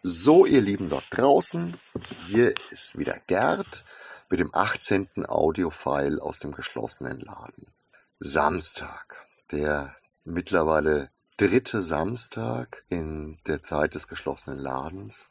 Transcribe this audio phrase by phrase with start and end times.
[0.00, 1.76] So, ihr Lieben dort draußen,
[2.28, 3.82] hier ist wieder Gerd
[4.30, 5.26] mit dem 18.
[5.26, 7.66] Audiofile aus dem geschlossenen Laden.
[8.20, 15.30] Samstag, der mittlerweile dritte Samstag in der Zeit des geschlossenen Ladens.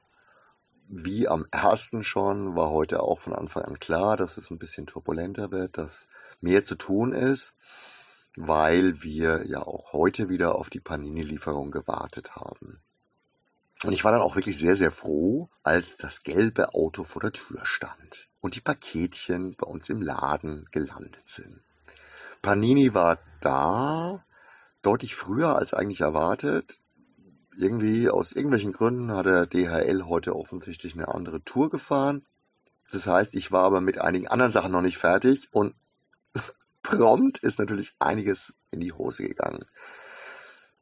[0.90, 4.86] Wie am ersten schon war heute auch von Anfang an klar, dass es ein bisschen
[4.86, 6.10] turbulenter wird, dass
[6.42, 7.54] mehr zu tun ist,
[8.36, 12.82] weil wir ja auch heute wieder auf die Panini-Lieferung gewartet haben.
[13.84, 17.32] Und ich war dann auch wirklich sehr, sehr froh, als das gelbe Auto vor der
[17.32, 21.62] Tür stand und die Paketchen bei uns im Laden gelandet sind.
[22.42, 24.24] Panini war da,
[24.82, 26.80] deutlich früher als eigentlich erwartet.
[27.54, 32.26] Irgendwie aus irgendwelchen Gründen hat der DHL heute offensichtlich eine andere Tour gefahren.
[32.92, 35.76] Das heißt, ich war aber mit einigen anderen Sachen noch nicht fertig und
[36.84, 39.60] prompt ist natürlich einiges in die Hose gegangen.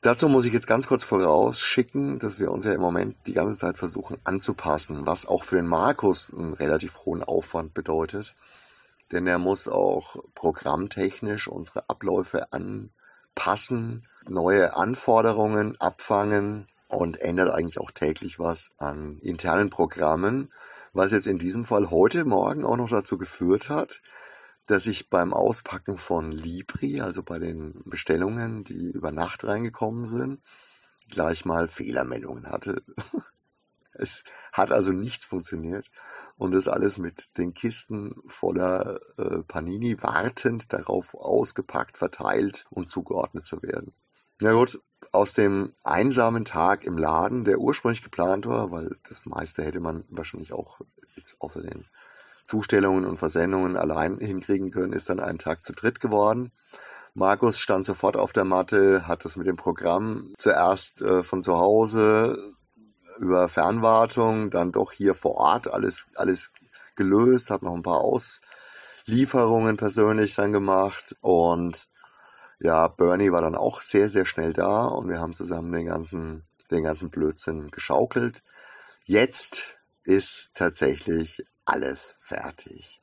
[0.06, 3.58] Dazu muss ich jetzt ganz kurz vorausschicken, dass wir uns ja im Moment die ganze
[3.58, 8.36] Zeit versuchen anzupassen, was auch für den Markus einen relativ hohen Aufwand bedeutet.
[9.12, 17.90] Denn er muss auch programmtechnisch unsere Abläufe anpassen, neue Anforderungen abfangen und ändert eigentlich auch
[17.90, 20.54] täglich was an internen Programmen,
[20.94, 24.02] was jetzt in diesem Fall heute Morgen auch noch dazu geführt hat,
[24.66, 30.42] dass ich beim Auspacken von Libri, also bei den Bestellungen, die über Nacht reingekommen sind,
[31.10, 32.84] gleich mal Fehlermeldungen hatte.
[33.94, 35.90] es hat also nichts funktioniert
[36.36, 43.46] und das alles mit den Kisten voller äh, Panini wartend darauf ausgepackt, verteilt und zugeordnet
[43.46, 43.94] zu werden.
[44.42, 44.82] Na gut,
[45.14, 50.04] aus dem einsamen Tag im Laden, der ursprünglich geplant war, weil das meiste hätte man
[50.10, 50.80] wahrscheinlich auch
[51.16, 51.86] jetzt außer den
[52.46, 56.52] Zustellungen und Versendungen allein hinkriegen können, ist dann ein Tag zu dritt geworden.
[57.16, 61.58] Markus stand sofort auf der Matte, hat das mit dem Programm zuerst äh, von zu
[61.58, 62.54] Hause
[63.18, 66.52] über Fernwartung, dann doch hier vor Ort alles, alles
[66.96, 71.88] gelöst, hat noch ein paar Auslieferungen persönlich dann gemacht und
[72.60, 76.46] ja, Bernie war dann auch sehr, sehr schnell da und wir haben zusammen den ganzen,
[76.72, 78.44] den ganzen Blödsinn geschaukelt.
[79.06, 83.02] Jetzt ist tatsächlich alles fertig.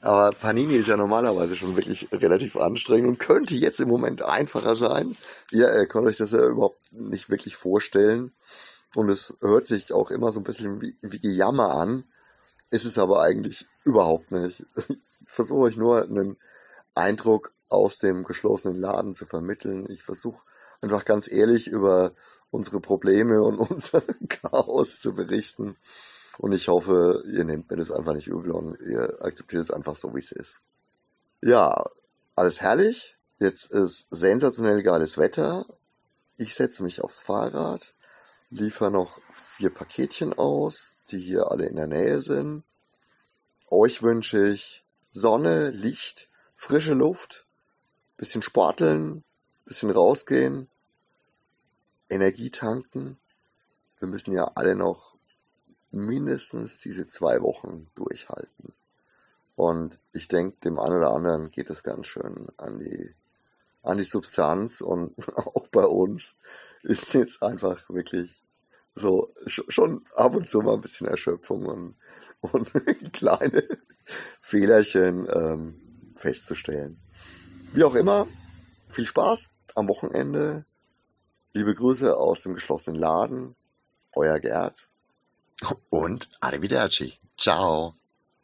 [0.00, 4.74] Aber Panini ist ja normalerweise schon wirklich relativ anstrengend und könnte jetzt im Moment einfacher
[4.74, 5.16] sein.
[5.50, 8.32] Ihr äh, könnt euch das ja überhaupt nicht wirklich vorstellen.
[8.94, 12.04] Und es hört sich auch immer so ein bisschen wie, wie Gejammer an.
[12.70, 14.64] Ist es aber eigentlich überhaupt nicht.
[14.88, 16.36] Ich versuche euch nur einen
[16.94, 19.86] Eindruck aus dem geschlossenen Laden zu vermitteln.
[19.90, 20.40] Ich versuche
[20.80, 22.12] einfach ganz ehrlich über
[22.50, 25.76] unsere Probleme und unser Chaos zu berichten.
[26.38, 29.96] Und ich hoffe, ihr nehmt mir das einfach nicht übel und ihr akzeptiert es einfach
[29.96, 30.62] so, wie es ist.
[31.40, 31.84] Ja,
[32.34, 33.16] alles herrlich.
[33.38, 35.66] Jetzt ist sensationell geiles Wetter.
[36.36, 37.94] Ich setze mich aufs Fahrrad,
[38.50, 42.64] liefere noch vier Paketchen aus, die hier alle in der Nähe sind.
[43.68, 47.46] Euch wünsche ich Sonne, Licht, frische Luft,
[48.16, 49.24] bisschen sporteln,
[49.64, 50.68] bisschen rausgehen,
[52.08, 53.18] Energie tanken.
[53.98, 55.15] Wir müssen ja alle noch
[55.96, 58.74] mindestens diese zwei Wochen durchhalten.
[59.54, 63.14] Und ich denke, dem einen oder anderen geht es ganz schön an die,
[63.82, 66.36] an die Substanz und auch bei uns
[66.82, 68.42] ist jetzt einfach wirklich
[68.94, 71.96] so schon ab und zu mal ein bisschen Erschöpfung und,
[72.40, 73.62] und kleine
[74.40, 76.98] Fehlerchen ähm, festzustellen.
[77.72, 78.26] Wie auch immer,
[78.88, 80.64] viel Spaß am Wochenende.
[81.52, 83.54] Liebe Grüße aus dem geschlossenen Laden.
[84.14, 84.90] Euer Gerd
[85.90, 87.18] und arrivederci.
[87.36, 87.94] Ciao.